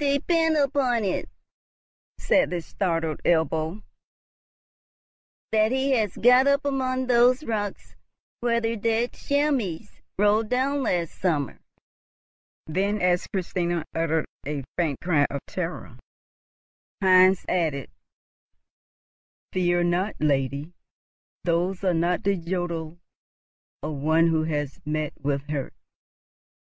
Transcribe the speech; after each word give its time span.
"Depend 0.00 0.56
upon 0.56 1.04
it," 1.04 1.28
said 2.18 2.50
the 2.50 2.60
startled 2.60 3.20
Ebbo, 3.24 3.84
"that 5.52 5.70
he 5.70 5.92
has 5.92 6.16
got 6.16 6.48
up 6.48 6.64
amongst 6.64 7.06
those 7.06 7.44
rocks 7.44 7.94
where 8.40 8.60
the 8.60 8.74
dead 8.74 9.12
chamois 9.12 9.86
rolled 10.18 10.48
down 10.48 10.82
last 10.82 11.12
summer;" 11.20 11.60
then, 12.66 13.00
as 13.00 13.28
Christina 13.28 13.84
uttered 13.94 14.26
a 14.44 14.64
faint 14.76 14.98
cry 15.00 15.24
of 15.30 15.40
terror, 15.46 15.96
Heinz 17.00 17.44
added, 17.48 17.88
"Fear 19.52 19.84
not, 19.84 20.16
lady, 20.18 20.72
those 21.44 21.84
are 21.84 21.94
not 21.94 22.24
the 22.24 22.36
jodeln 22.36 22.98
of 23.84 23.94
one 23.94 24.26
who 24.26 24.42
has 24.42 24.80
met 24.84 25.12
with 25.22 25.48
a 25.48 25.52
hurt. 25.52 25.74